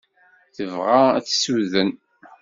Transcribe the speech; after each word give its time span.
Tebɣa 0.55 0.99
ad 1.17 1.23
t-tessuden. 1.23 1.91